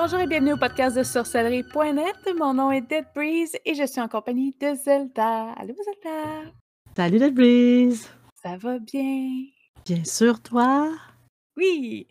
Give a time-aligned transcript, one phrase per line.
[0.00, 2.36] Bonjour et bienvenue au podcast de sorcellerie.net.
[2.38, 5.50] Mon nom est Dead Breeze et je suis en compagnie de Zelda.
[5.54, 6.52] Allô Zelda?
[6.96, 8.08] Salut Dead Breeze!
[8.40, 9.46] Ça va bien?
[9.84, 10.92] Bien sûr, toi?
[11.56, 12.06] Oui!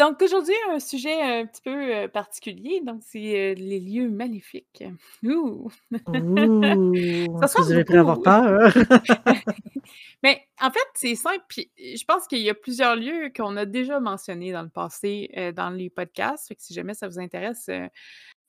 [0.00, 4.82] Donc aujourd'hui, un sujet un petit peu euh, particulier, donc c'est euh, les lieux maléfiques.
[5.22, 5.70] Ouh!
[6.08, 7.46] Ouh!
[7.46, 8.72] Ça vous avez à avoir peur?
[10.22, 13.66] Mais en fait, c'est simple, puis je pense qu'il y a plusieurs lieux qu'on a
[13.66, 16.48] déjà mentionnés dans le passé euh, dans les podcasts.
[16.48, 17.86] Fait que si jamais ça vous intéresse, euh,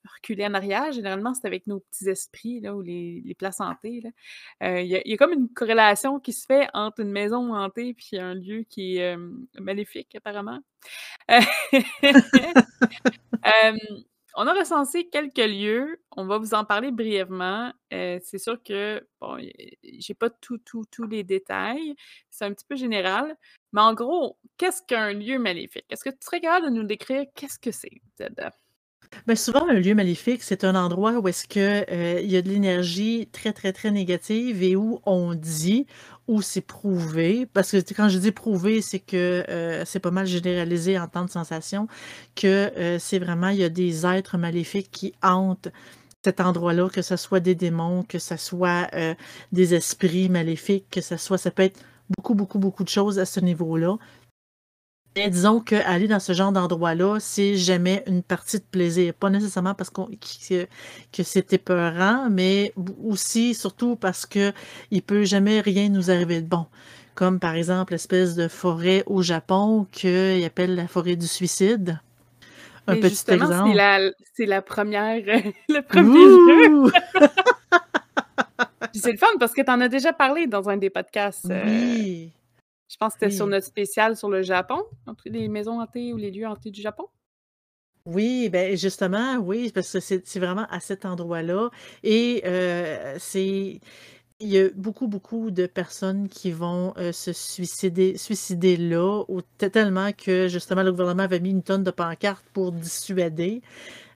[0.04, 0.92] reculer en arrière.
[0.92, 4.02] Généralement, c'est avec nos petits esprits ou les, places hantées.
[4.62, 8.18] Euh, Il y, a, comme une corrélation qui se fait entre une maison hantée puis
[8.18, 9.16] un lieu qui est
[9.58, 10.60] maléfique, apparemment.
[11.30, 11.40] Euh,
[14.36, 16.00] on a recensé quelques lieux.
[16.16, 17.72] On va vous en parler brièvement.
[17.92, 19.38] Euh, c'est sûr que, bon,
[19.82, 20.58] j'ai pas tous
[21.08, 21.94] les détails.
[22.30, 23.36] C'est un petit peu général.
[23.72, 25.86] Mais en gros, qu'est-ce qu'un lieu maléfique?
[25.90, 28.52] Est-ce que tu serais capable de nous décrire qu'est-ce que c'est, Zelda?
[29.26, 32.42] Ben, souvent, un lieu maléfique, c'est un endroit où est-ce que, euh, il y a
[32.42, 35.86] de l'énergie très, très, très négative et où on dit,
[36.28, 40.26] où c'est prouvé, parce que quand je dis prouvé, c'est que euh, c'est pas mal
[40.26, 41.88] généralisé en tant de sensation,
[42.34, 45.68] que euh, c'est vraiment, il y a des êtres maléfiques qui hantent
[46.24, 49.14] cet endroit-là, que ce soit des démons, que ce soit euh,
[49.50, 51.80] des esprits maléfiques, que ce soit, ça peut être
[52.16, 53.96] beaucoup, beaucoup, beaucoup de choses à ce niveau-là.
[55.14, 59.12] Mais disons qu'aller dans ce genre d'endroit-là, c'est jamais une partie de plaisir.
[59.12, 60.66] Pas nécessairement parce qu'on, que,
[61.12, 62.72] que c'est épeurant, mais
[63.04, 64.52] aussi, surtout parce que
[64.90, 66.66] il peut jamais rien nous arriver de bon.
[67.14, 72.00] Comme par exemple l'espèce de forêt au Japon qu'ils appellent la forêt du suicide.
[72.86, 73.76] Un petit justement, c'est exemple.
[73.76, 75.22] la, c'est la première,
[75.68, 76.90] le premier!
[78.92, 81.50] Puis c'est le fun parce que tu en as déjà parlé dans un des podcasts.
[81.50, 82.32] euh, Oui,
[82.92, 86.18] je pense que c'était sur notre spécial sur le Japon, entre les maisons hantées ou
[86.18, 87.06] les lieux hantés du Japon.
[88.04, 91.70] Oui, ben justement, oui, parce que c'est vraiment à cet endroit-là.
[92.02, 93.80] Et euh, c'est
[94.40, 99.22] il y a beaucoup, beaucoup de personnes qui vont euh, se suicider, suicider là,
[99.56, 103.62] tellement que justement le gouvernement avait mis une tonne de pancartes pour dissuader.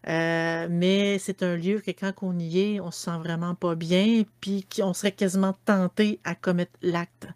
[0.08, 3.74] Euh, mais c'est un lieu que quand on y est, on se sent vraiment pas
[3.74, 7.26] bien, puis qu'on serait quasiment tenté à commettre l'acte.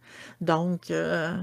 [0.41, 1.37] Donc, euh,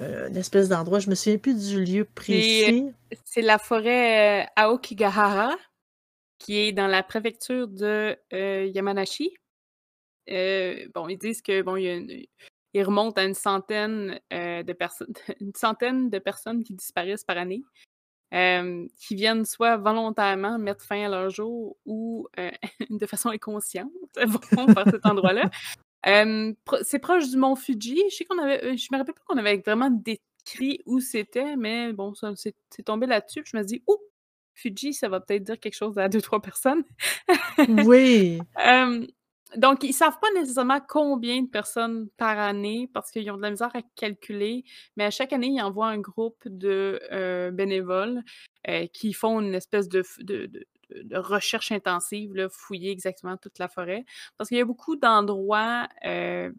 [0.00, 2.86] euh, une espèce d'endroit, je me souviens plus du lieu C'est, précis.
[3.24, 5.56] c'est la forêt euh, Aokigahara,
[6.38, 9.34] qui est dans la préfecture de euh, Yamanashi.
[10.30, 12.24] Euh, bon, ils disent que bon, il y a une-
[12.72, 17.36] ils remontent à une centaine euh, de personnes, une centaine de personnes qui disparaissent par
[17.36, 17.62] année.
[18.32, 22.50] Euh, qui viennent soit volontairement mettre fin à leur jour ou euh,
[22.90, 23.90] de façon inconsciente
[24.26, 25.50] vont vers cet endroit-là.
[26.06, 28.00] Euh, pro- c'est proche du mont Fuji.
[28.10, 31.56] Je sais qu'on avait, euh, je me rappelle pas qu'on avait vraiment décrit où c'était,
[31.56, 32.54] mais bon, ça, c'est,
[32.84, 33.42] tombé là-dessus.
[33.44, 34.00] Je me dis, oh,
[34.54, 36.84] Fuji, ça va peut-être dire quelque chose à deux, trois personnes.
[37.84, 38.40] Oui.
[39.56, 43.50] Donc, ils savent pas nécessairement combien de personnes par année parce qu'ils ont de la
[43.50, 44.64] misère à calculer,
[44.96, 48.22] mais à chaque année, ils envoient un groupe de euh, bénévoles
[48.68, 50.02] euh, qui font une espèce de,
[51.12, 54.04] recherche intensive, fouiller exactement toute la forêt.
[54.36, 56.50] Parce qu'il y a beaucoup d'endroits euh,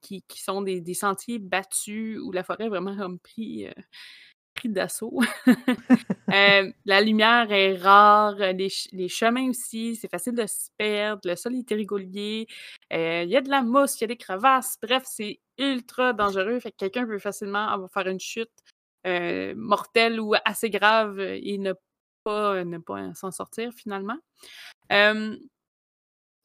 [0.00, 3.68] qui, sont des, sentiers battus où la forêt est vraiment comme pris,
[4.64, 5.20] d'assaut.
[6.34, 11.20] Euh, la lumière est rare, euh, les, les chemins aussi, c'est facile de se perdre,
[11.24, 12.48] le sol est irrégulier,
[12.92, 16.12] euh, il y a de la mousse, il y a des crevasses, bref, c'est ultra
[16.12, 18.50] dangereux, fait que quelqu'un peut facilement faire une chute
[19.54, 21.74] mortelle ou assez grave et ne
[22.24, 24.18] pas, ne pas s'en sortir finalement.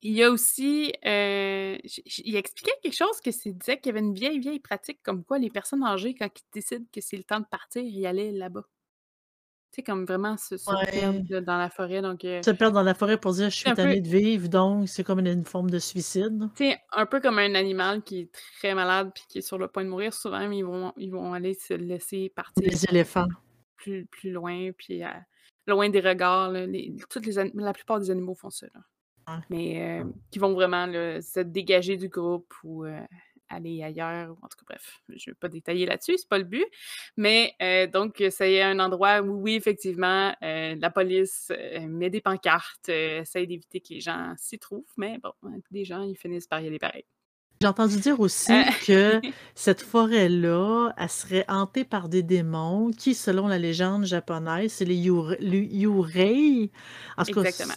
[0.03, 1.77] Euh, il y a aussi, euh,
[2.17, 5.23] il expliquait quelque chose que c'est disait qu'il y avait une vieille, vieille pratique comme
[5.23, 8.31] quoi les personnes âgées, quand ils décident que c'est le temps de partir, ils allaient
[8.31, 8.65] là-bas.
[9.71, 12.73] Tu sais, comme vraiment se se perdre, là, dans la forêt, donc heu, Se perdre
[12.75, 15.19] dans la forêt pour dire: «Je suis un peu tanné de vivre», donc c'est comme
[15.19, 16.49] une une forme de suicide.
[16.55, 19.57] tu sais, un peu comme un animal qui est très malade puis qui est sur
[19.57, 23.27] le point de mourir, souvent, ils vont ils vont aller se laisser partir Les éléphants.
[23.77, 25.23] plus plus loin, puis à
[25.67, 28.81] loin des regards, là, les toutes les la plupart des animaux font ça, là.
[29.27, 29.41] Ouais.
[29.49, 32.99] Mais heu, qui vont vraiment, là, se dégager du groupe ou heu,
[33.49, 36.65] aller ailleurs en tout cas, bref, je vais pas détailler là-dessus, c'est pas le but.
[37.17, 41.51] Mais heu, donc c'est un endroit où oui, effectivement, la police,
[41.81, 46.01] met des pancartes, essaye d'éviter que les gens s'y trouvent, mais bon, hein, les gens,
[46.03, 47.05] ils finissent par y aller pareil.
[47.61, 49.21] J'ai entendu dire aussi que
[49.53, 54.95] cette forêt-là, elle serait hantée par des démons qui, selon la légende japonaise, c'est les
[54.95, 56.71] yurei.
[57.17, 57.75] En tout cas, Exactement.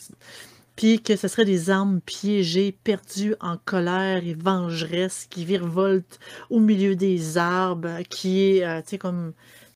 [0.76, 6.18] Puis que ce serait des âmes piégées, perdues en colère et vengeresse, qui virevoltent
[6.50, 9.32] au milieu des arbres, qui est, heu, tu sais, comme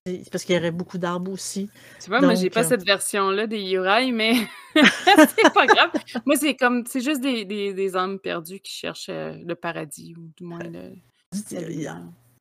[0.07, 1.69] C'est parce qu'il y aurait beaucoup d'arbres aussi.
[2.03, 4.35] Tu vois, moi, j'ai pas euh, cette version-là des Yurai, mais
[4.75, 5.91] c'est pas grave.
[6.25, 10.15] Moi, c'est comme, c'est juste des, des, des âmes perdues qui cherchent euh, le paradis,
[10.17, 10.95] ou du moins le.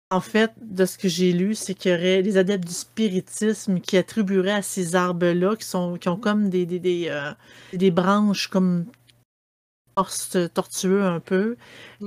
[0.09, 3.79] En fait, de ce que j'ai lu, c'est qu'il y aurait les adeptes du spiritisme
[3.81, 7.31] qui attribueraient à ces arbres-là, qui, sont, qui ont comme des, des, des, euh,
[7.73, 8.85] des branches comme
[10.53, 11.57] tortueux un peu,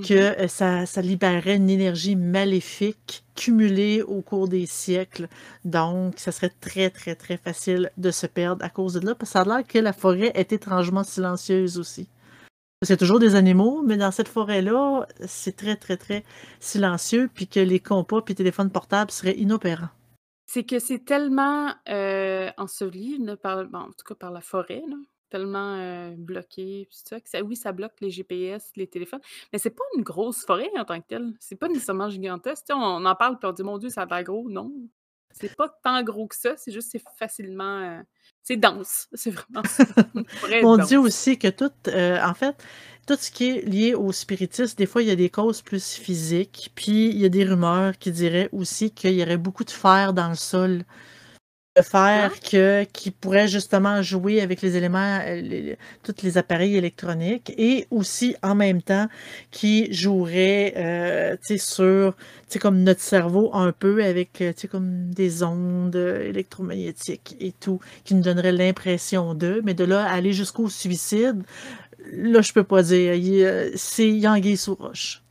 [0.01, 0.45] que Mhm.
[0.45, 5.29] euh, ça, ça libérerait une énergie maléfique cumulée au cours des siècles.
[5.65, 9.31] Donc, ça serait très, très, très facile de se perdre à cause de là, parce
[9.31, 12.09] que ça a l'air que la forêt est étrangement silencieuse aussi.
[12.89, 16.25] A toujours des animaux, mais dans cette forêt-là, c'est très, très, très
[16.61, 19.91] silencieux, puis que les compas puis téléphones portables seraient inopérants.
[20.47, 24.83] C'est que c'est tellement euh, enseveli, en tout cas par la forêt,
[25.29, 29.21] tellement euh, bloqué, ça, que oui, ça bloque les GPS, les téléphones,
[29.53, 31.35] mais c'est pas une grosse forêt en tant que telle.
[31.39, 32.65] C'est pas nécessairement gigantesque.
[32.71, 34.49] On en parle, puis on dit, mon Dieu, ça a l'air gros.
[34.49, 34.73] Non,
[35.33, 37.79] c'est pas tant gros que ça, c'est juste c'est facilement...
[37.83, 38.03] euh,
[38.43, 39.63] c'est dense, c'est vraiment
[40.63, 40.89] On dense.
[40.89, 42.57] dit aussi que tout, euh, en fait,
[43.07, 45.95] tout ce qui est lié au spiritisme, des fois, il y a des causes plus
[45.95, 49.71] physiques, puis il y a des rumeurs qui diraient aussi qu'il y aurait beaucoup de
[49.71, 50.85] fer dans le sol.
[51.77, 52.39] Le fer Ah.
[52.51, 57.87] que, qui pourrait justement jouer avec les éléments, euh, les- tous les appareils électroniques, et
[57.93, 59.07] aussi en même temps
[59.53, 64.53] qui jouerait euh, tu sais, sur tu sais, comme notre cerveau un peu avec euh,
[64.53, 69.75] tu sais, comme des ondes euh, électromagnétiques et tout, qui nous donnerait l'impression d'eux, mais
[69.75, 71.45] de là aller jusqu'au suicide,
[72.13, 73.15] là je peux pas dire.
[73.77, 75.23] C'est Yanguy sous roche.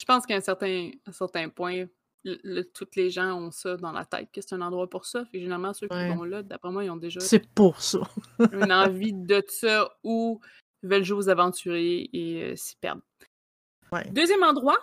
[0.00, 1.86] Je pense qu'à un certain, un certain point,
[2.24, 5.06] le- le- toutes les gens ont ça dans la tête, que c'est un endroit pour
[5.06, 5.24] ça.
[5.26, 6.10] Fait généralement, ceux Ouais.
[6.10, 8.00] qui vont là, d'après moi, ils ont déjà C'est pour ça.
[8.52, 10.40] une envie de ça ou
[10.82, 13.02] veulent jouer aux aventuriers et euh, s'y perdre.
[13.92, 14.08] Ouais.
[14.10, 14.78] Deuxième endroit,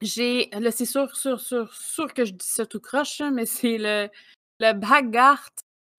[0.00, 0.48] j'ai.
[0.52, 3.78] Là, c'est sûr, sûr, sûr, sûr que je dis ça tout croche, hein, mais c'est
[3.78, 4.08] le,
[4.60, 5.38] le Bhagat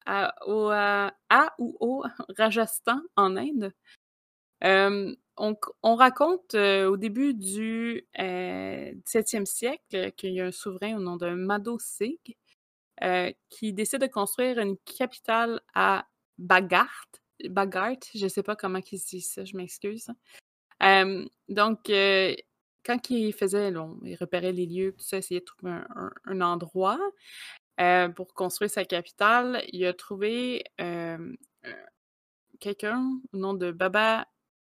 [0.05, 2.03] à, au, à, à ou au
[2.37, 3.73] Rajasthan, en Inde.
[4.63, 10.51] Euh, on, on raconte euh, au début du euh, 17e siècle qu'il y a un
[10.51, 12.37] souverain au nom de Madho Singh
[13.03, 16.05] euh, qui décide de construire une capitale à
[16.37, 17.05] Bagart.
[17.49, 20.07] Bagart, je ne sais pas comment il se dit ça, je m'excuse.
[20.83, 22.35] Euh, donc, euh,
[22.85, 23.71] quand il faisait,
[24.03, 25.77] il repérait les lieux, tout ça, essayait de trouver
[26.25, 26.99] un, endroit
[27.79, 31.33] euh, pour construire sa capitale, il a trouvé euh,
[31.65, 31.73] euh,
[32.59, 34.27] quelqu'un au nom de Baba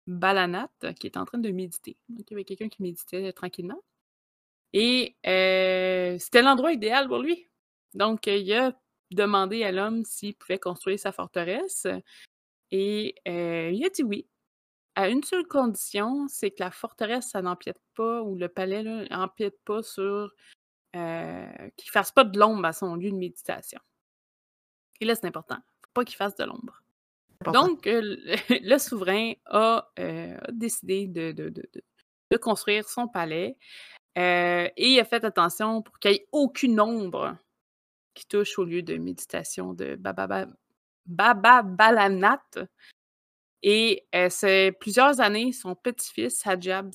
[0.08, 0.70] Balanat
[1.00, 1.98] qui était en train de méditer.
[2.10, 3.82] Donc, il y avait quelqu'un qui méditait tranquillement.
[4.74, 7.50] Et euh, c'était l'endroit idéal pour lui.
[7.94, 8.74] Donc, euh, il a
[9.12, 11.88] demandé à l'homme s'il pouvait construire sa forteresse.
[12.72, 14.28] Et euh, il a dit oui.
[14.96, 19.60] À une seule condition, c'est que la forteresse, ça n'empiète pas, ou le palais, n'empiète
[19.66, 20.34] pas sur.
[20.96, 23.80] euh, qu'il ne fasse pas de l'ombre à son lieu de méditation.
[25.02, 25.58] Et là, c'est important.
[25.84, 26.82] faut pas qu'il fasse de l'ombre.
[27.54, 28.16] Donc, euh,
[28.62, 31.84] le, souverain a, euh, a décidé de, de- de- de-
[32.32, 33.58] de construire son palais
[34.18, 37.38] euh, et il a fait attention pour qu'il n'y ait aucune ombre
[38.14, 40.48] qui touche au lieu de méditation de Baba, Ba-
[41.06, 42.42] Baba Balanat.
[43.62, 46.92] Et c'est plusieurs années, son petit-fils, Hajab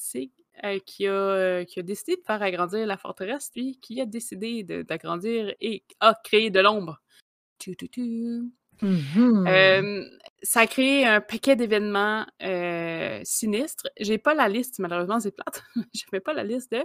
[0.65, 4.63] euh, qui, a, qui a décidé de faire agrandir la forteresse, lui, qui a décidé
[4.63, 7.01] d'agrandir et a créé de l'ombre.
[8.83, 9.47] Mhm.
[9.47, 10.09] Euh,
[10.43, 13.89] ça a créé un paquet d'événements euh, sinistres.
[13.99, 15.63] J'ai pas la liste, malheureusement, c'est plate.
[15.95, 16.85] Je n'avais pas la liste de.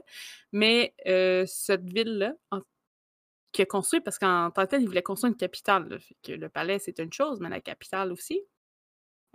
[0.51, 2.33] Mais euh, cette ville-là,
[3.51, 5.99] qui a construit, parce qu'en tant que tel, il voulait construire une capitale.
[6.27, 8.41] le palais, c'est une chose, mais la capitale aussi.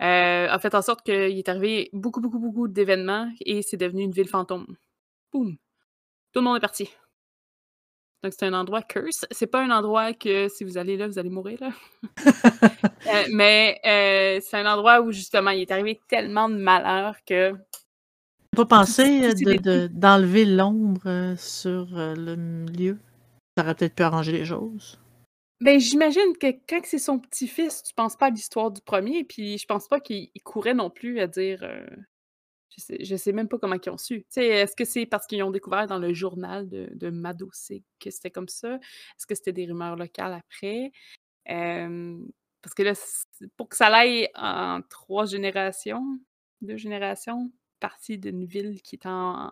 [0.01, 4.03] Euh, a fait en sorte qu'il est arrivé beaucoup, beaucoup, beaucoup d'événements et c'est devenu
[4.03, 4.75] une ville fantôme.
[5.31, 5.57] Boum!
[6.33, 6.89] Tout le monde est parti.
[8.23, 9.25] Donc, c'est un endroit curse.
[9.31, 11.71] C'est pas un endroit que si vous allez là, vous allez mourir, là.
[13.07, 17.51] Euh, mais euh, c'est un endroit où, justement, il est arrivé tellement de malheur que.
[18.55, 22.35] pas pensé euh, tout de- d'enlever l'ombre sur le
[22.71, 22.99] lieu.
[23.57, 24.99] Ça aurait peut-être pu arranger les choses.
[25.61, 29.57] Ben, j'imagine que quand c'est son petit-fils, tu penses pas à l'histoire du premier, puis
[29.57, 31.59] je pense pas qu'il il courait non plus à dire.
[31.63, 31.85] euh,
[32.77, 34.25] je, sais, je sais même pas comment ils ont su.
[34.35, 38.09] Est-ce que c'est parce qu'ils ont découvert dans le journal de, de Mado Sig que
[38.09, 38.75] c'était comme ça?
[38.75, 40.91] Est-ce que c'était des rumeurs locales après?
[41.45, 42.93] Parce que là,
[43.57, 46.19] pour que ça aille en trois générations,
[46.61, 49.51] deux générations, partie d'une ville qui est en,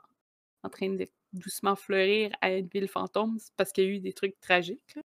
[0.71, 4.13] train de doucement fleurir à une ville fantôme, c'est parce qu'il y a eu des
[4.13, 4.97] trucs tragiques.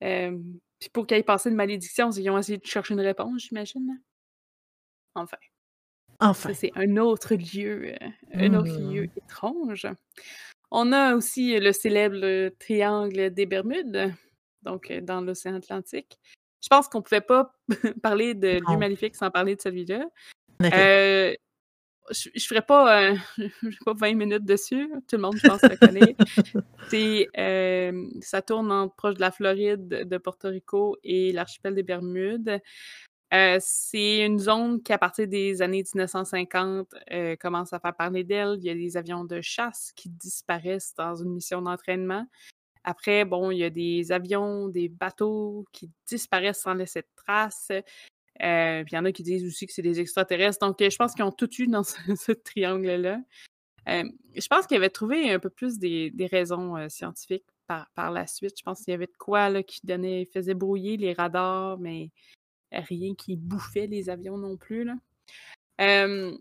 [0.00, 4.00] puis pour qu'il ait passé une malédiction, ils ont essayé de chercher une réponse, j'imagine.
[5.14, 5.38] Enfin,
[6.20, 6.52] Enfin.
[6.54, 9.86] c'est un autre lieu, euh, un autre lieu étrange.
[10.70, 14.12] On a aussi le célèbre triangle des Bermudes,
[14.62, 16.18] donc dans l'océan Atlantique.
[16.62, 17.52] Je pense qu'on pouvait pas
[18.02, 18.78] parler de Lieux Non.
[18.78, 20.04] maléfiques sans parler de celui-là.
[22.10, 25.48] Je je ferais pas, heu, je ferais pas 20 minutes dessus, tout le monde, je
[25.48, 26.16] pense, le connaît.
[28.20, 32.60] Ça tourne en proche de la Floride, de Porto Rico et l'archipel des Bermudes.
[33.36, 38.24] Heu, c'est une zone qui, à partir des années 1950, heu, commence à faire parler
[38.24, 38.56] d'elle.
[38.58, 42.26] Il y a des avions de chasse qui disparaissent dans une mission d'entraînement.
[42.84, 47.68] Après, bon, il y a des avions, des bateaux qui disparaissent sans laisser de traces.
[48.38, 48.42] Puis
[48.92, 50.66] il y en a qui disent aussi que c'est des extraterrestres.
[50.66, 53.20] Donc, je pense qu'ils ont tout eu dans ce triangle-là.
[53.86, 58.58] Je pense qu'ils avaient trouvé un peu plus des raisons, scientifiques par par la suite.
[58.58, 62.10] Je pense qu'il y avait de quoi là qui donnait faisait brouiller les radars, mais
[62.80, 64.94] rien qui bouffait les avions non plus, là.
[65.78, 66.38] Hem,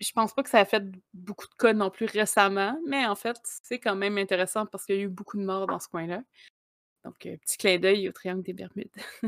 [0.00, 3.16] je pense pas que ça a fait beaucoup de cas non plus récemment, mais en
[3.16, 5.88] fait, c'est quand même intéressant parce qu'il y a eu beaucoup de morts dans ce
[5.88, 6.22] coin-là.
[7.04, 8.90] Donc, heu, petit clin d'œil au triangle des Bermudes.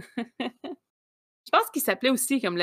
[1.46, 2.56] Je pense qu'il s'appelait aussi comme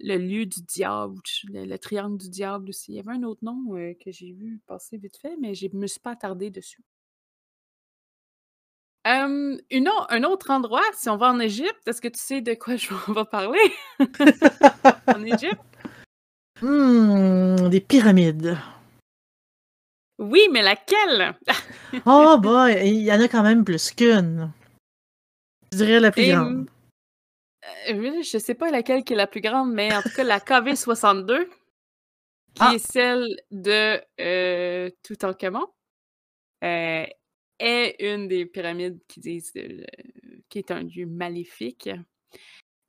[0.00, 2.92] le lieu du diable, le le triangle du diable aussi.
[2.92, 5.68] Il y avait un autre nom, heu, que j'ai vu passer vite fait, mais je
[5.74, 6.82] me suis pas attardée dessus.
[9.10, 12.76] Une un autre endroit, si on va en Égypte, est-ce que tu sais de quoi
[12.76, 13.58] je on va parler?
[15.14, 15.58] En Égypte?
[16.60, 18.58] Mmh, des pyramides.
[20.18, 21.34] Oui, mais laquelle?
[22.04, 22.76] Oh boy!
[22.84, 24.50] Il y en a quand même plus qu'1.
[25.72, 26.68] Je dirais la plus Et grande.
[27.94, 30.38] oui, je sais pas laquelle qui est la plus grande, mais en tout cas, la
[30.40, 31.48] KV62,
[32.54, 32.72] qui Ah!
[32.74, 35.66] est celle de, heu, Toutankhamon,
[36.64, 37.06] heu,
[37.58, 39.84] est une des pyramides qui disent, heu,
[40.48, 41.90] qui est un lieu maléfique.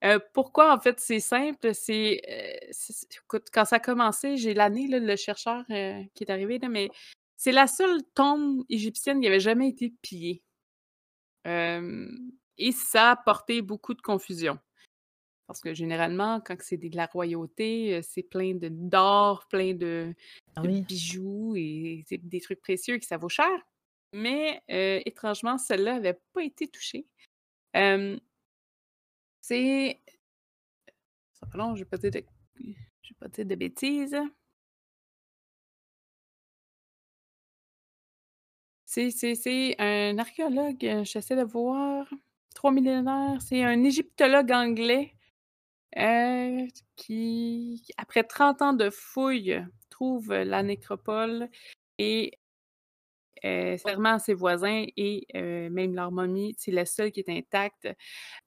[0.04, 0.74] Heu, pourquoi?
[0.76, 4.88] En fait, c'est simple, c'est, heu, c c écoute, quand ça a commencé, j'ai l'année,
[4.88, 6.90] le chercheur, heu, qui est arrivé, là, mais
[7.38, 10.44] c'est la seule tombe égyptienne qui avait jamais été pillée.
[12.58, 14.60] Et ça a porté beaucoup de confusion.
[15.48, 20.16] Parce que généralement, quand c'est de la royauté, c'est plein d'or, plein de
[20.56, 23.50] Ah de bijoux et c'est des trucs précieux que ça vaut cher.
[24.14, 24.62] Mais,
[25.06, 27.06] étrangement, celle-là avait pas été touchée.
[29.44, 30.00] C'est
[31.56, 32.24] non, je vais pas dire de
[33.30, 34.18] dire de bêtises.
[38.92, 42.08] C'est un archéologue, j'essaie de voir,
[42.56, 45.14] 3 millénaires, c'est un égyptologue anglais,
[45.98, 51.50] heu, qui, après 30 ans de fouilles, trouve la nécropole
[52.00, 52.39] et
[53.46, 57.30] heu, serment à ses voisins et heu, même leur momie, c'est la seule qui est
[57.30, 57.88] intacte.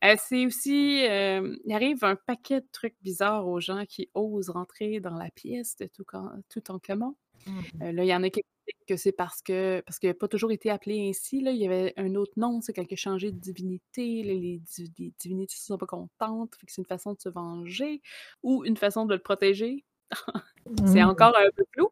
[0.05, 4.51] Heu, c'est aussi, hem, il arrive un paquet de trucs bizarres aux gens qui osent
[4.51, 7.17] rentrer dans la pièce de Toucan Toutankhamon.
[7.47, 7.83] Mmh.
[7.83, 8.43] Heu, là, il y en a qui
[8.89, 11.67] que c'est parce que parce qu'il a pas toujours été appelé ainsi, là, il y
[11.67, 15.13] avait un autre nom, c'est quand il a changé de divinité, là, les div les
[15.19, 18.03] divinités sont pas contentes, c'est une façon de se venger
[18.43, 19.85] ou une façon de le protéger.
[20.87, 21.05] C'est Mmh.
[21.05, 21.91] encore un peu flou.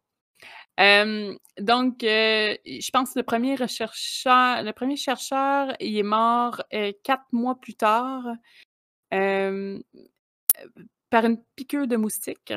[0.77, 6.63] Donc je pense le 1er rechercheur le 1er chercheur, il est mort,
[7.03, 8.23] 4 mois plus tard,
[11.09, 12.53] par une piqûre de moustique.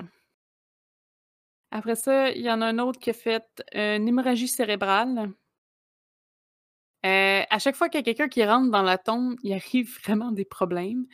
[1.70, 3.44] Après ça, il y en a un autre qui a fait
[3.74, 5.32] une hémorragie cérébrale.
[7.02, 10.30] À chaque fois qu'il y a quelqu'un qui rentre dans la tombe, il arrive vraiment
[10.30, 11.06] des problèmes.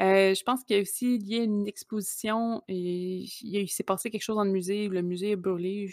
[0.00, 4.22] Heu, je pense qu'il y a aussi lié une exposition et il s'est passé quelque
[4.22, 5.90] chose dans le musée, le musée a brûlé,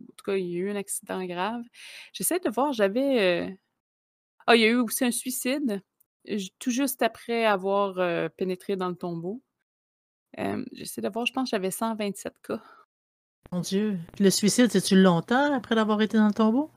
[0.00, 1.62] en tout cas, il y a eu un accident grave.
[2.12, 3.56] J'essaie de voir, j'avais, heu
[4.48, 5.82] ah, il y a eu aussi un suicide,
[6.60, 9.42] tout juste après avoir, heu, pénétré dans le tombeau.
[10.72, 12.62] J'essaie de voir, je pense que j'avais 127 cas.
[13.52, 13.98] Mon Dieu!
[14.20, 16.70] Le suicide, c'est-tu longtemps après l'avoir été dans le tombeau?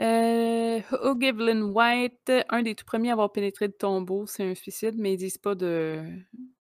[0.00, 4.54] Heu, Hugh Evelyn White, un des tout premiers à avoir pénétré le tombeau, c'est un
[4.54, 6.02] suicide, mais ils disent pas de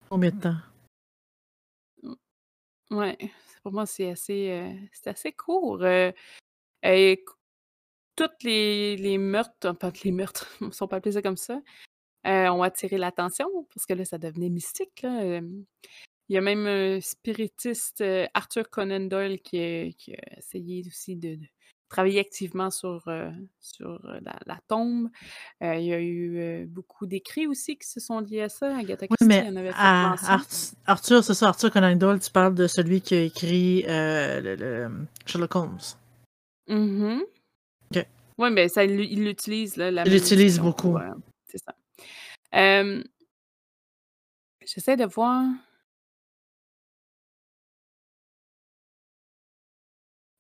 [0.09, 0.55] Combien de temps?
[2.91, 3.17] Ouais,
[3.63, 5.85] pour moi, c'est assez, c'est assez court,
[6.83, 7.33] et q
[8.17, 10.47] toutes les les meurtres, pas les meurtres,
[10.81, 11.61] on peut appeler ça comme ça,
[12.27, 15.65] heu, ont attiré l'attention parce que là, ça devenait mystique, là, hem.
[16.29, 18.03] Il y a même un spiritiste,
[18.35, 21.47] Arthur Conan Doyle qui a qui a essayé aussi de de
[21.95, 25.07] travailler activement sur, heu, sur, heu, la la tombe.
[25.63, 28.75] Heu, il y a eu, beaucoup d'écrits aussi qui se sont liés à ça.
[28.77, 30.15] Agatha Oui, mais en avait fait à
[30.87, 34.89] Arthur, c'est ça, Arthur Conan Doyle, tu parles de celui qui a écrit, le le
[35.25, 35.77] Sherlock Holmes?
[36.67, 36.75] Mmh
[37.07, 37.21] mh.
[37.95, 38.05] OK.
[38.39, 40.97] Ouais, mais ça il l'u il l'utilise, Il l'utilise beaucoup.
[41.47, 41.73] c'est ça.
[44.65, 45.43] J'essaie de voir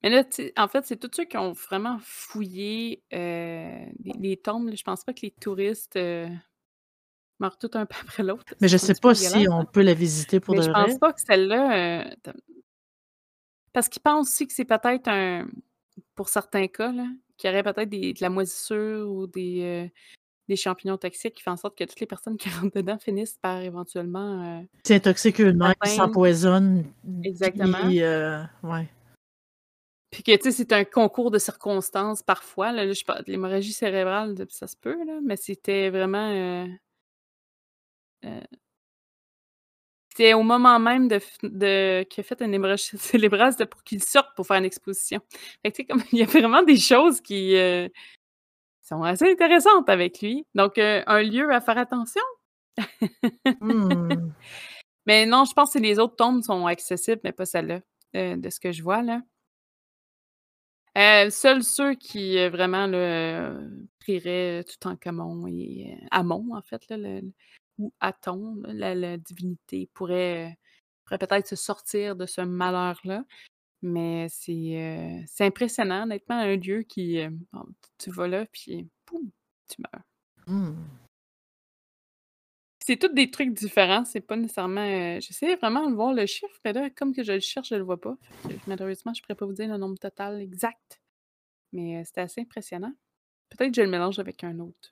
[0.05, 0.23] Mais là,
[0.57, 3.17] en fait, c'est tous ceux qui ont vraiment fouillé, heu,
[4.03, 6.27] les les tombes, là, je pense pas que les touristes, heu,
[7.39, 8.53] meurent tout un peu après l'autre.
[8.59, 9.65] Mais je C'est sais pas si on hein.
[9.65, 10.99] peut la visiter pour Mais de je pense vrai.
[10.99, 12.33] pas que celle-là, attends
[13.73, 15.47] parce qu'ils pensent aussi que c'est peut-être un
[16.15, 17.07] pour certains cas, là,
[17.37, 19.91] qu'il y aurait peut-être des de la moisissure ou des, heu,
[20.49, 23.39] des champignons toxiques qui font en sorte que toutes les personnes qui rentrent dedans finissent
[23.41, 26.85] par éventuellement, heu S'intoxiquent eux-mêmes, atteindre s'empoisonnent,
[27.23, 27.95] exactement.
[27.97, 28.01] puis,
[28.63, 28.87] ouais.
[30.15, 33.29] Puis que, tu sais, c'est un concours de circonstances parfois, là, là, je pa de
[33.31, 36.67] l'hémorragie cérébrale, ça se peut, là, mais c'était vraiment, heu
[38.23, 38.57] heu
[40.09, 44.01] c'était au moment même de de qu'il a fait une hémorragie cérébrale, c'était pour qu'il
[44.03, 45.19] sorte pour faire une exposition.
[45.63, 47.89] Fait que tu sais, comme il y a vraiment des choses qui, heu,
[48.83, 50.45] sont assez intéressantes avec lui.
[50.55, 52.21] Donc, un lieu à faire attention.
[53.61, 54.31] Mmh.
[55.07, 57.81] Mais non, je pense que les autres tombes sont accessibles, mais pas celle-là,
[58.37, 59.21] de ce que je vois, là.
[60.97, 66.81] Heu, seuls ceux qui, heu, vraiment, là, heu, prieraient Toutankhamon et heu, Amon, en fait,
[67.77, 70.57] ou Aton, la la divinité pourrait,
[71.03, 73.25] pourrait peut-être se sortir de ce malheur-là.
[73.83, 77.19] Mais c'est, c'est impressionnant, honnêtement, un lieu qui,
[77.99, 79.31] tu vas là, puis boum,
[79.69, 80.03] tu meurs.
[80.47, 81.04] Mmh.
[82.87, 86.55] C'est tous des trucs différents, c'est pas nécessairement, heu j'essayais vraiment de voir le chiffre,
[86.63, 88.15] mais là, comme que je le cherche, je le vois pas.
[88.67, 91.01] Malheureusement, je pourrais pas vous dire le nombre total exact,
[91.73, 92.93] mais heu, c'était assez impressionnant.
[93.49, 94.91] Peut-être que je le mélange avec un autre,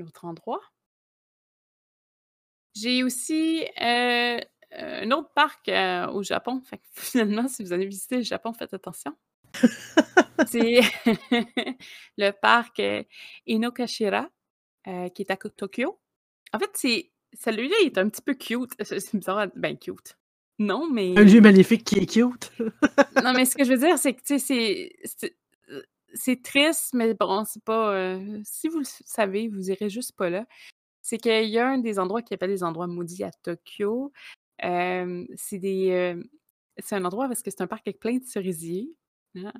[0.00, 0.60] autre endroit.
[2.74, 4.40] J'ai aussi, heu,
[4.72, 5.70] un autre parc,
[6.12, 6.60] au Japon.
[6.92, 9.16] Finalement, si vous allez visiter le Japon, faites attention.
[10.48, 10.80] C'est
[12.18, 12.82] le parc,
[13.46, 14.28] Inokashira,
[14.84, 16.00] qui est à Tokyo.
[16.52, 18.72] En fait, c'est celui-là, il est un petit peu cute.
[18.82, 20.16] C'est bizarre ben cute.
[20.60, 22.50] Non, Un lieu mais maléfique qui est cute.
[23.22, 25.36] non, mais ce que je veux dire, c'est que, tu sais, c'est
[26.14, 30.30] c'est, triste, mais bon, c'est pas, heu si vous le savez, vous irez juste pas
[30.30, 30.46] là.
[31.02, 34.12] C'est qu'il y a un des endroits qui appelle les endroits maudits à Tokyo.
[34.58, 36.24] Hem, c'est des, hem
[36.78, 38.90] c'est un endroit parce que c'est un parc avec plein de cerisiers,
[39.36, 39.52] hein.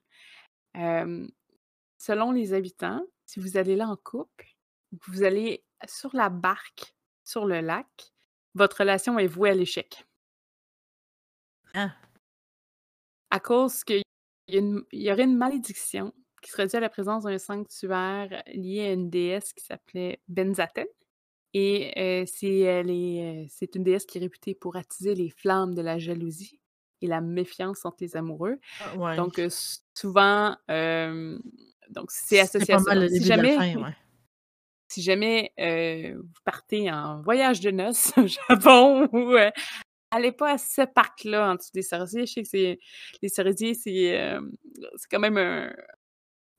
[1.98, 4.57] Selon les habitants, si vous allez là en couple,
[5.09, 8.12] vous allez sur la barque, sur le lac,
[8.55, 10.05] votre relation est vouée à l'échec.
[11.75, 11.97] Ah!
[13.31, 14.03] À cause qu'il
[14.49, 14.59] y
[14.93, 16.12] y aurait une malédiction
[16.43, 20.87] qui serait due à la présence d'un sanctuaire lié à une déesse qui s'appelait Benzaten
[21.55, 25.75] et c'est elle est, heu, c'est une déesse qui est réputée pour attiser les flammes
[25.75, 26.61] de la jalousie
[27.03, 28.59] et la méfiance entre les amoureux.
[28.81, 29.19] Ah ouais.
[29.19, 29.41] Donc
[29.95, 32.95] souvent, donc c'est associé à ça.
[33.09, 33.97] si début de la jamais fin, ouais.
[34.88, 39.51] Si jamais, heu, vous partez en voyage de noces au Japon ou heu,
[40.12, 42.27] allez pas à ce parc-là en dessous des cerisiers.
[42.27, 42.81] Je sais que
[43.22, 44.53] les cerisiers, c'est, hem,
[44.96, 45.72] c'est quand même un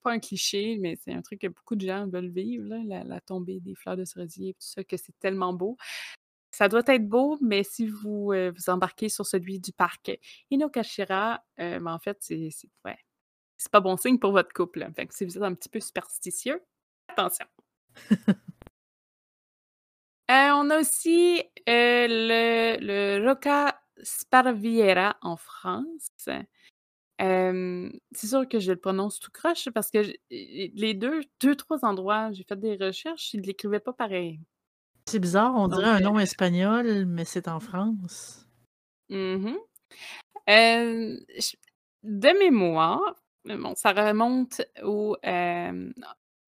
[0.03, 3.59] pas un cliché, mais c'est un truc que beaucoup de gens veulent vivre, la tombée
[3.59, 5.77] des fleurs de cerisier, tout ça, que c'est tellement beau.
[6.51, 10.11] Ça doit être beau, mais si vous, heu, vous embarquez sur celui du parc
[10.51, 12.49] Inokashira, ben, en fait, c'est
[12.85, 12.97] ouais,
[13.71, 14.91] pas bon signe pour votre couple, là.
[14.93, 16.61] Fait si vous êtes un petit peu superstitieux,
[17.09, 17.47] attention.
[20.27, 26.11] Heu, on a aussi, heu, le le Rocca Sparviera en France.
[27.19, 29.99] Hem, c'est sûr que je le prononce tout croche parce que
[30.31, 34.41] les 2, 2-3 endroits, j'ai fait des recherches, ils l'écrivaient pas pareil.
[35.07, 38.45] C'est bizarre, on dirait un nom espagnol, mais c'est en France.
[39.09, 39.57] Mmh mh.
[40.47, 41.57] Hem, j
[42.03, 45.17] de mémoire, bon, ça remonte au,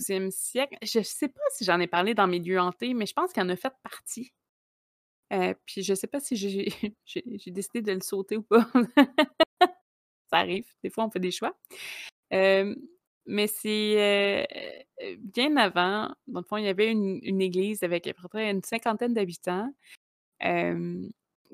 [0.09, 0.77] hem, 11e siècle.
[0.83, 3.43] Je sais pas si j'en ai parlé dans mes lieux hantés, mais je pense qu'il
[3.43, 4.31] en a fait partie.
[5.31, 6.35] Heu, puis je sais pas si
[7.05, 8.69] j'ai décidé de le sauter ou pas.
[10.31, 11.57] Ça arrive, des fois on fait des choix.
[12.31, 12.75] Hem,
[13.27, 14.45] mais c'est,
[15.01, 18.51] heu, bien avant, dans le fond, il y avait une église avec à peu près
[18.51, 19.71] une cinquantaine d'habitants,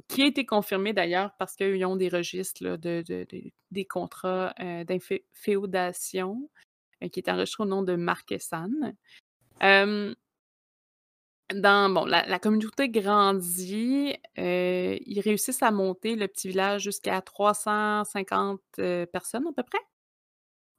[0.07, 3.25] qui a été confirmée d'ailleurs parce qu'ils ont des registres de de
[3.71, 6.66] des contrats, heu, d'infé féodation, heu,
[7.12, 8.95] qui est enregistré au nom de Marquesane.
[9.62, 10.15] Hem
[11.53, 17.21] dans bon, la la communauté grandit, heu, ils réussissent à monter le petit village jusqu'à
[17.21, 19.79] 350, heu, personnes à peu près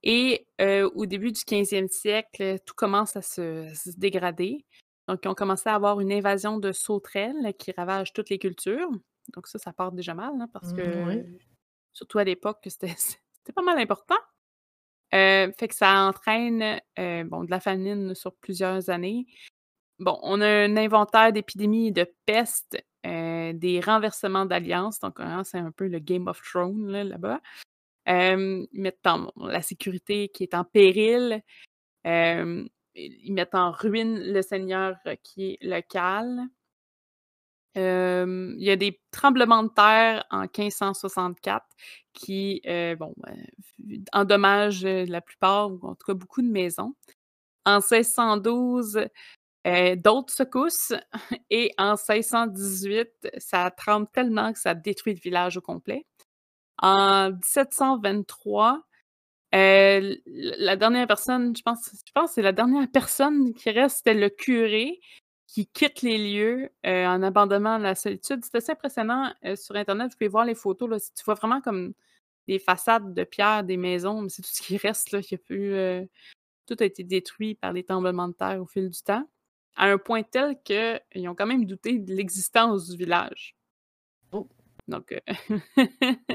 [0.02, 0.46] et
[0.94, 4.64] au début du 15e siècle, tout commence à se se dégrader.
[5.08, 8.90] Donc ils ont commencé à avoir une invasion de sauterelles qui ravagent toutes les cultures.
[9.34, 11.40] Donc ça, ça part déjà mal, hein, parce Mmh, que oui.
[11.92, 12.94] surtout à l'époque, c'était
[13.54, 14.16] pas mal important.
[15.14, 19.26] Heu, fait que ça entraîne, heu, bon, de la famine sur plusieurs années.
[20.00, 25.72] Bon, on a un inventaire d'épidémies de pestes, heu, des renversements d'alliances, donc c'est un
[25.72, 27.40] peu le Game of Thrones là, là-bas.
[28.06, 31.42] ils mettent en la sécurité qui est en péril.
[32.04, 36.40] ils mettent en ruine le seigneur qui est local.
[37.78, 41.64] Il y a des tremblements de terre en 1564
[42.12, 42.60] qui,
[42.98, 43.46] bon, ben,
[44.12, 46.94] endommagent la plupart, ou en tout cas beaucoup de maisons.
[47.64, 49.08] En 1612,
[49.96, 50.92] d'autres secousses
[51.50, 56.06] et en 1618, ça tremble tellement que ça détruit le village au complet.
[56.80, 58.82] En 1723,
[59.52, 64.14] la dernière personne, je pense, je pense que c'est la dernière personne qui reste, c'était
[64.14, 65.00] le curé
[65.48, 68.44] qui quitte les lieux en abandonnant la solitude.
[68.44, 70.12] C'est assez impressionnant sur Internet.
[70.12, 70.88] Vous pouvez voir les photos.
[70.88, 71.94] Là, tu vois vraiment comme
[72.46, 75.10] des façades de pierre, des maisons, mais c'est tout ce qui reste.
[75.10, 75.20] Là.
[75.50, 76.08] Il
[76.68, 79.26] tout a été détruit par les tremblements de terre au fil du temps,
[79.74, 83.56] à un point tel qu'ils ont quand même douté de l'existence du village.
[84.32, 84.46] Oh.
[84.86, 85.58] Donc, euh,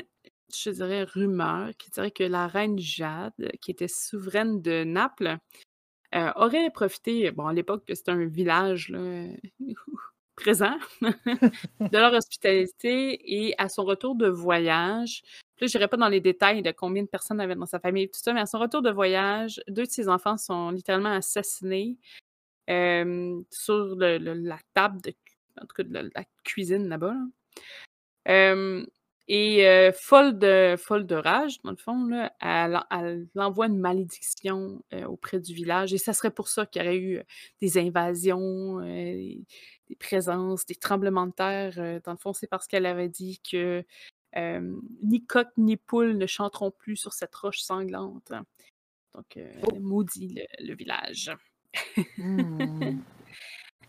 [0.53, 5.37] je dirais rumeur qui dirait que la reine Jade, qui était souveraine de Naples,
[6.15, 9.25] euh, aurait profité, bon, à l'époque, c'était un village là,
[10.35, 15.23] présent, de leur hospitalité et à son retour de voyage.
[15.59, 18.09] Là, je n'irai pas dans les détails de combien de personnes avaient dans sa famille,
[18.09, 21.97] tout ça, mais à son retour de voyage, deux de ses enfants sont littéralement assassinés
[22.67, 25.13] sur la table, de,
[25.61, 27.15] en tout cas de la, cuisine là-bas.
[29.27, 32.33] Et folle, de, folle de rage, dans le fond, là,
[32.91, 35.93] elle, envoie une malédiction auprès du village.
[35.93, 37.21] Et ça serait pour ça qu'il y aurait eu
[37.61, 38.81] des invasions,
[39.89, 41.75] des présences, des tremblements de terre.
[41.77, 43.83] Euh, dans le fond, c'est parce qu'elle avait dit que
[44.35, 48.31] euh, ni coq ni poule ne chanteront plus sur cette roche sanglante.
[49.13, 49.79] Donc, euh, oh.
[49.79, 51.31] maudit le, village.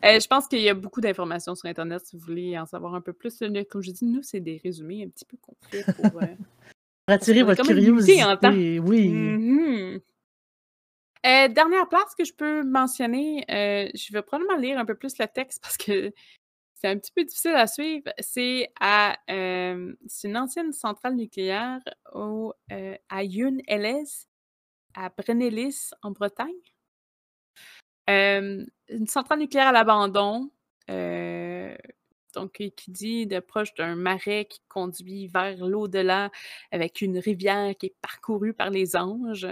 [0.02, 0.20] Hmm.
[0.20, 3.00] je pense qu'il y a beaucoup d'informations sur Internet si vous voulez en savoir un
[3.00, 3.38] peu plus.
[3.70, 6.20] Comme je dis, nous, c'est des résumés un petit peu complets pour.
[7.06, 8.24] attirer votre curiosité.
[8.24, 8.52] En temps.
[8.52, 9.08] Oui.
[9.08, 10.00] Mm-hmm.
[11.26, 15.16] Euh, dernière place que je peux mentionner, euh, je vais probablement lire un peu plus
[15.18, 16.12] le texte parce que
[16.74, 18.10] c'est un petit peu difficile à suivre.
[18.18, 21.80] C'est à euh, une ancienne centrale nucléaire
[22.12, 22.52] au,
[23.08, 23.58] à Yun
[24.96, 26.52] à Brennelis, en Bretagne.
[28.88, 30.50] Une centrale nucléaire à l'abandon,
[32.34, 36.30] donc qui dit de proche d'un marais qui conduit vers l'au-delà
[36.72, 39.46] avec une rivière qui est parcourue par les anges.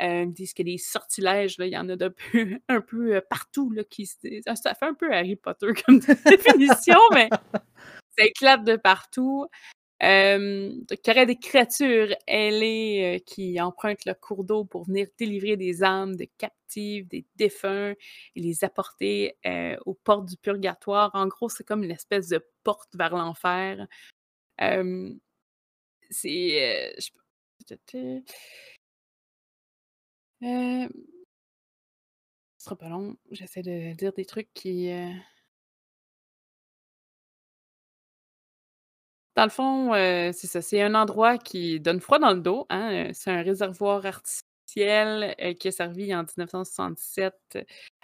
[0.00, 2.80] Euh, ils disent qu'il y a des sortilèges, il y en a de peu, un
[2.80, 3.70] peu euh, partout.
[3.70, 7.28] Là, qui, ça fait un peu Harry Potter comme définition, mais
[8.16, 9.46] ça éclate de partout.
[10.04, 15.56] Euh, il y aurait des créatures ailées qui empruntent le cours d'eau pour venir délivrer
[15.56, 17.94] des âmes de captives, des défunts
[18.36, 19.36] et les apporter
[19.86, 21.10] aux portes du purgatoire.
[21.14, 23.86] En gros, c'est comme une espèce de porte vers l'enfer.
[26.10, 26.94] c'est.
[30.42, 30.88] Euh,
[32.58, 33.16] ce sera pas long.
[33.30, 34.90] J'essaie de dire des trucs qui.
[39.36, 40.62] Dans le fond, euh, c'est ça.
[40.62, 42.66] C'est un endroit qui donne froid dans le dos.
[42.70, 47.34] Hein, c'est un réservoir artificiel qui a servi en 1967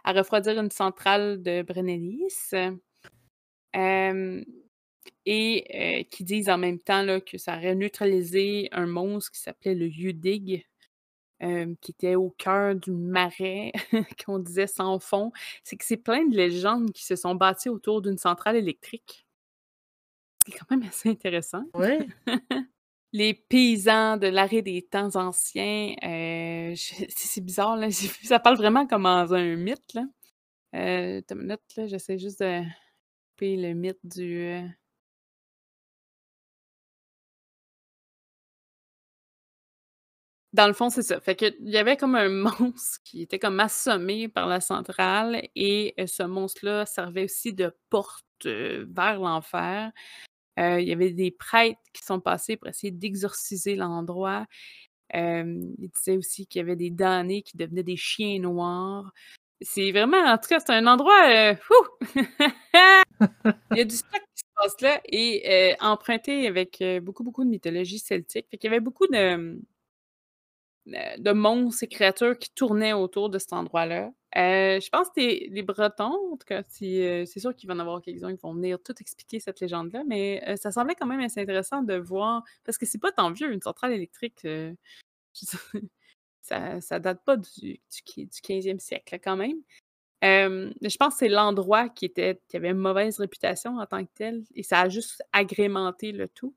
[0.04, 2.50] à refroidir une centrale de Brennelis.
[5.26, 9.86] et qui disent en même temps que ça aurait neutralisé un monstre qui s'appelait le
[9.86, 10.66] Udig,
[11.80, 13.72] qui était au cœur du marais,
[14.26, 15.32] qu'on disait sans fond.
[15.64, 19.26] C'est que c'est plein de légendes qui se sont bâties autour d'une centrale électrique.
[20.50, 21.64] C'est quand même assez intéressant.
[21.74, 22.08] Oui.
[23.12, 27.90] Les paysans de l'arrêt des temps anciens, euh, c'est bizarre, là.
[28.22, 29.94] ça parle vraiment comme dans un mythe.
[29.94, 30.04] Là.
[30.76, 32.62] Euh, une minute, là, j'essaie juste de
[33.32, 34.38] couper le mythe du.
[34.42, 34.62] Euh,
[40.52, 41.20] Dans le fond, c'est ça.
[41.20, 45.94] Fait qu'il y avait comme un monstre qui était comme assommé par la centrale et
[46.00, 49.92] euh, ce monstre-là servait aussi de porte vers l'enfer.
[50.60, 54.46] Euh, il y avait des prêtres qui sont passés pour essayer d'exorciser l'endroit.
[55.14, 59.12] il disait aussi qu'il y avait des damnés qui devenaient des chiens noirs.
[59.62, 61.52] C'est vraiment, en tout cas, c'est un endroit.
[63.72, 67.50] il y a du stock qui se passe là et emprunté avec beaucoup, beaucoup de
[67.50, 68.46] mythologie celtique.
[68.50, 69.54] Fait qu'il y avait beaucoup de euh,
[70.86, 74.10] de monstres et créatures qui tournaient autour de cet endroit-là.
[74.36, 77.78] Euh, je pense que les Bretons, en tout cas, euh, c'est sûr qu'il y en
[77.80, 81.40] avoir quelques-uns qui vont venir tout expliquer cette légende-là, mais ça semblait quand même assez
[81.40, 84.46] intéressant de voir, parce que c'est pas tant vieux, une centrale électrique,
[86.42, 87.80] ça, ça date pas du, du,
[88.40, 89.60] 15e siècle quand même.
[90.22, 94.44] je pense que c'est l'endroit qui, qui avait une mauvaise réputation en tant que tel,
[94.54, 96.54] et ça a juste agrémenté le tout.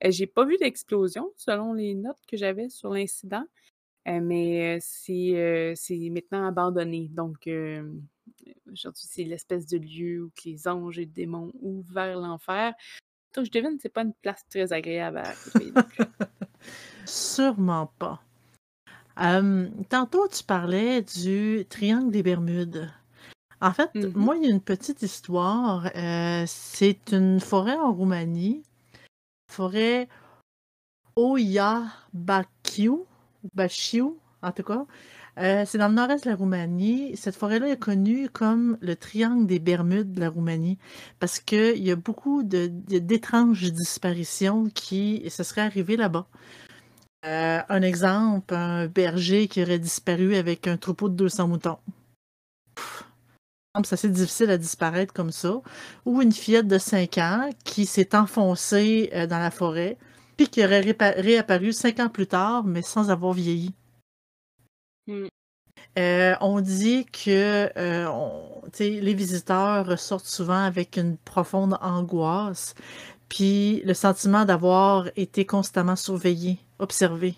[0.00, 3.44] j'ai pas vu d'explosion selon les notes que j'avais sur l'incident,
[4.06, 7.08] mais c'est, c'est maintenant abandonné.
[7.08, 7.48] Donc,
[8.70, 12.74] aujourd'hui, c'est l'espèce de lieu où les anges et les démons ouvrent vers l'enfer.
[13.34, 15.34] Donc, je devine, c'est pas une place très agréable à
[17.06, 18.22] Sûrement pas.
[19.88, 22.90] tantôt, tu parlais du triangle des Bermudes.
[23.60, 25.90] En fait, Mmh moi, il y a une petite histoire.
[25.96, 28.62] Euh, c'est une forêt en Roumanie,
[29.50, 30.08] forêt
[31.16, 33.04] Oia Baciu,
[33.54, 34.04] Baciu,
[34.42, 34.86] en tout cas.
[35.38, 37.16] Euh, c'est dans le nord-est de la Roumanie.
[37.16, 40.78] Cette forêt-là est connue comme le triangle des Bermudes de la Roumanie
[41.18, 46.26] parce qu'il y a beaucoup d'étranges disparitions qui se seraient arrivées là-bas.
[47.26, 51.78] Euh, un exemple, un berger qui aurait disparu avec un troupeau de 200 moutons
[53.84, 55.60] c'est assez difficile à disparaître comme ça,
[56.04, 59.98] ou une fillette de 5 ans qui s'est enfoncée euh, dans la forêt,
[60.36, 63.74] puis qui aurait réapparu 5 ans plus tard, mais sans avoir vieilli.
[65.06, 65.26] Hmm.
[65.98, 68.08] Euh, on dit que euh,
[68.78, 72.74] les visiteurs ressortent souvent avec une profonde angoisse,
[73.28, 77.34] puis le sentiment d'avoir été constamment surveillé, observé.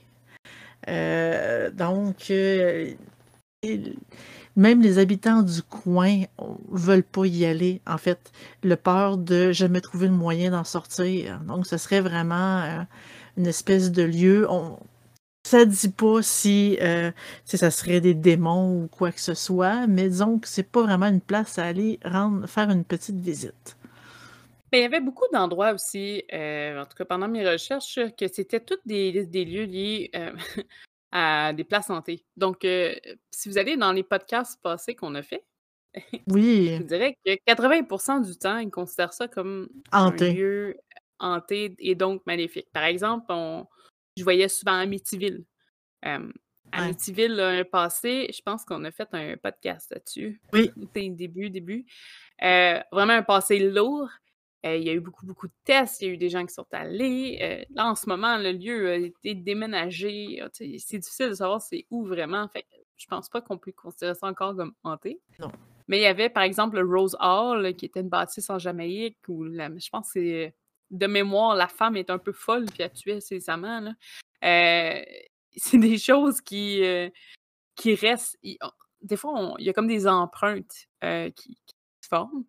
[0.86, 2.32] donc,
[4.56, 6.22] même les habitants du coin
[6.70, 8.32] veulent pas y aller, en fait.
[8.62, 11.40] Le peur de jamais trouver le moyen d'en sortir.
[11.40, 12.82] Donc, ce serait vraiment euh,
[13.36, 14.46] une espèce de lieu.
[14.50, 14.78] On...
[15.44, 17.10] Ça dit pas si euh,
[17.44, 21.06] ça serait des démons ou quoi que ce soit, mais disons que c'est pas vraiment
[21.06, 21.98] une place à aller
[22.46, 23.76] faire une petite visite.
[24.72, 28.60] Il y avait beaucoup d'endroits aussi, euh, en tout cas pendant mes recherches, que c'était
[28.60, 30.10] tous des, des lieux liés
[31.10, 32.24] à des places hantées.
[32.36, 32.66] Donc,
[33.30, 35.44] si vous allez dans les podcasts passés qu'on a fait,
[36.28, 36.76] oui.
[36.78, 40.76] je dirais que 80% du temps, ils considèrent ça comme un lieu
[41.18, 42.68] hanté et donc maléfique.
[42.72, 43.66] Par exemple, on...
[44.16, 45.44] je voyais souvent Amityville.
[46.72, 50.40] Amityville a un passé, je pense qu'on a fait un podcast là-dessus.
[50.52, 50.70] Oui.
[50.94, 51.86] Début, début.
[52.40, 54.10] vraiment un passé lourd.
[54.66, 56.44] Euh, il y a eu beaucoup, beaucoup de tests, il y a eu des gens
[56.44, 57.38] qui sont allés.
[57.40, 60.40] Euh, là, en ce moment, le lieu a été déménagé.
[60.42, 62.48] Ah, c'est difficile de savoir c'est où vraiment.
[62.48, 62.66] Fait
[62.96, 65.20] je pense pas qu'on peut considérer ça encore comme hanté.
[65.38, 65.52] Non.
[65.86, 69.16] Mais il y avait, par exemple, le Rose Hall, qui était une bâtisse en Jamaïque,
[69.28, 70.54] où je pense que c'est
[70.90, 73.94] de mémoire, la femme est un peu folle puis a tué ses amants.
[74.42, 75.04] Euh,
[75.56, 76.82] c'est des choses qui,
[77.76, 78.36] qui restent.
[79.00, 82.44] des fois, il y a comme des empreintes qui, qui se forment.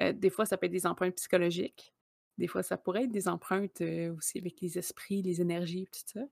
[0.00, 1.92] Euh, des fois, ça peut être des empreintes psychologiques.
[2.38, 6.00] Des fois, ça pourrait être des empreintes euh, aussi avec les esprits, les énergies, tout
[6.04, 6.26] ça.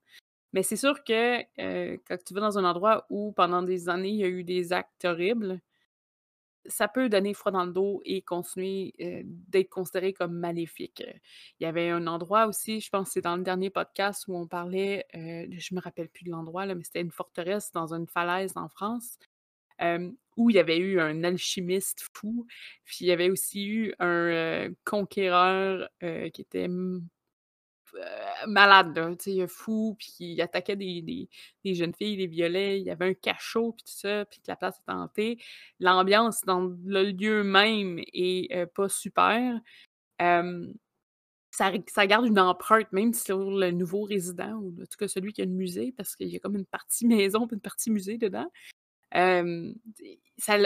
[0.53, 4.11] Mais c'est sûr que euh, quand tu vas dans un endroit où pendant des années,
[4.11, 5.61] il y a eu des actes horribles,
[6.66, 8.94] ça peut donner froid dans le dos et continuer
[9.48, 11.03] d'être considéré comme maléfique.
[11.59, 14.37] Il y avait un endroit aussi, je pense que c'est dans le dernier podcast où
[14.37, 18.53] on parlait, je me rappelle plus de l'endroit, mais c'était une forteresse dans une falaise
[18.55, 19.18] en France
[20.37, 22.47] où il y avait eu un alchimiste fou,
[22.85, 26.69] puis il y avait aussi eu un conquéreur qui était
[28.47, 29.17] malade,
[29.49, 31.29] fou, puis il attaquait des,
[31.65, 34.57] jeunes filles, les violait, il y avait un cachot, puis tout ça, puis que la
[34.57, 35.39] place est tentée.
[35.81, 39.61] L'ambiance dans le lieu même est pas super.
[40.19, 45.33] ça, ça, garde une empreinte, même sur le nouveau résident, ou en tout cas celui
[45.33, 47.91] qui a le musée, parce qu'il y a comme une partie maison puis une partie
[47.91, 48.51] musée dedans
[49.12, 50.59] ça,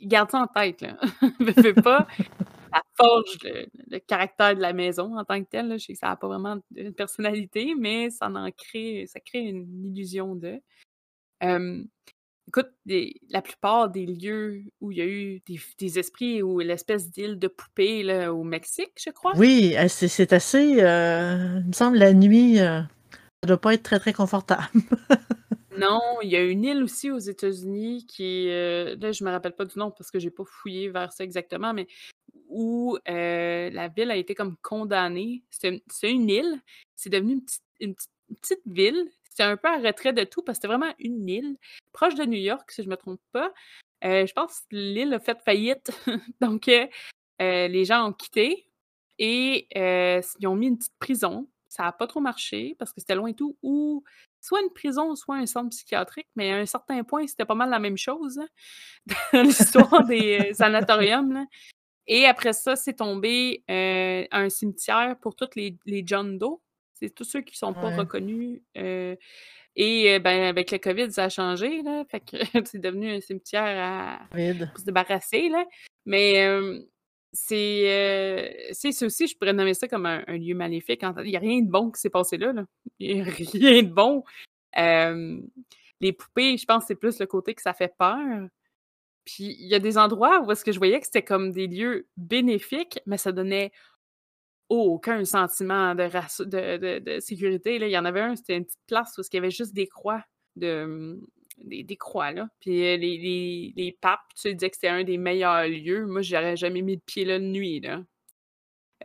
[0.00, 0.96] garde ça en tête, là.
[1.40, 2.06] ne pas,
[2.72, 5.72] ça forge le, caractère de la maison en tant que tel.
[5.78, 9.40] Je sais que ça n'a pas vraiment de personnalité, mais ça en crée, ça crée
[9.40, 10.60] une illusion de.
[12.48, 15.42] écoute, la plupart des lieux où il y a eu
[15.78, 19.32] des, esprits ou l'espèce d'île de poupée là, au Mexique, je crois.
[19.36, 20.82] Oui, c'est assez.
[20.82, 22.82] Euh, il me semble la nuit, euh,
[23.42, 24.68] ça doit pas être très très confortable.
[25.76, 29.54] Non, il y a une île aussi aux États-Unis qui euh, là, je me rappelle
[29.54, 31.88] pas du nom parce que j'ai pas fouillé vers ça exactement, mais
[32.48, 35.42] où euh, la ville a été comme condamnée.
[35.50, 36.60] C'est une, île,
[36.94, 37.40] c'est devenu
[37.80, 39.10] une petite, ville.
[39.30, 41.56] C'est un peu un retrait de tout parce que c'était vraiment une île
[41.92, 43.52] proche de New York, si je me trompe pas.
[44.04, 45.90] Euh, je pense que l'île a fait faillite,
[46.40, 46.70] donc
[47.40, 48.68] les gens ont quitté
[49.18, 51.48] et ils ont mis une petite prison.
[51.68, 54.04] Ça n'a pas trop marché parce que c'était loin et tout, ou
[54.44, 57.70] soit une prison, soit un centre psychiatrique, mais à un certain point, c'était pas mal
[57.70, 58.48] la même chose hein,
[59.32, 61.46] dans l'histoire des euh, sanatoriums.
[62.06, 66.60] Et après ça, c'est tombé euh, un cimetière pour tous les, les John Doe.
[66.92, 68.60] C'est tous ceux qui ne sont pas reconnus.
[68.76, 69.16] Euh,
[69.74, 71.82] et ben, avec le COVID, ça a changé.
[71.82, 75.48] Là, fait que c'est devenu un cimetière à, pour se débarrasser.
[75.48, 75.64] Là.
[76.04, 76.46] Mais
[77.34, 81.04] c'est, heu, c'est je pourrais nommer ça comme un lieu maléfique.
[81.24, 82.54] Il y a rien de bon qui s'est passé là.
[83.00, 84.22] Il y a rien de bon.
[84.72, 85.42] Hem,
[86.00, 88.48] les poupées, je pense c'est plus le côté que ça fait peur.
[89.24, 91.66] Puis il y a des endroits où est-ce que je voyais que c'était comme des
[91.66, 93.72] lieux bénéfiques, mais ça donnait
[94.68, 97.76] aucun sentiment de sécurité.
[97.76, 99.88] Il y en avait un, c'était une petite place où qu'il y avait juste des
[99.88, 100.22] croix
[100.56, 101.20] de,
[101.58, 102.48] des des croix, là.
[102.60, 106.06] Puis, heu, les les les papes, tu sais, disaient que c'était un des meilleurs lieux.
[106.06, 108.02] Moi, j'aurais jamais mis le pied là de nuit, là.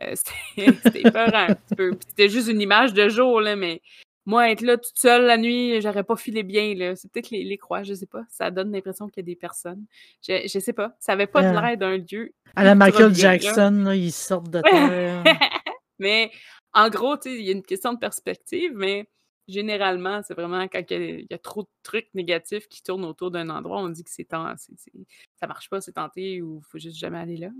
[0.02, 1.90] Heu, c'était épeurant un petit peu.
[1.90, 3.82] Puis c'était juste une image de jour, là, mais
[4.26, 6.96] moi, être là toute seule la nuit, j'aurais pas filé bien, là.
[6.96, 8.22] C'est peut-être les les croix, je sais pas.
[8.30, 9.84] Ça donne l'impression qu'il y a des personnes.
[10.26, 10.96] Je je sais pas.
[11.00, 11.68] Ça avait pas de Ah.
[11.70, 13.38] l'air d'un lieu À la Michael bien, là.
[13.38, 15.24] Jackson, là, ils sortent de terre.
[15.98, 16.30] Mais
[16.72, 19.06] en gros, tu sais, il y a une question de perspective, mais
[19.50, 23.30] généralement, c'est vraiment quand il y a il trop de trucs négatifs qui tournent autour
[23.30, 24.92] d'un endroit, on dit que c'est c'est
[25.36, 27.50] ça marche pas, c'est tenté ou faut juste jamais aller là.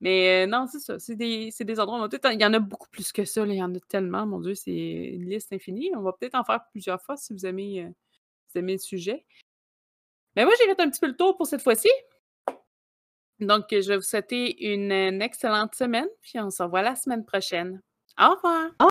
[0.00, 3.24] Mais, heu, non, c'est ça, c'est des endroits, il y en a beaucoup plus que
[3.24, 5.90] ça, il y en a tellement, mon Dieu, c'est une liste infinie.
[5.96, 7.88] On va peut-être en faire plusieurs fois si vous aimez,
[8.54, 9.24] aimez le sujet.
[10.36, 11.88] Mais moi, j'ai fait un petit peu le tour pour cette fois-ci.
[13.40, 17.24] Donc, je vais vous souhaiter une une excellente semaine, puis on se revoit la semaine
[17.24, 17.80] prochaine.
[18.18, 18.66] Au revoir!
[18.66, 18.82] Au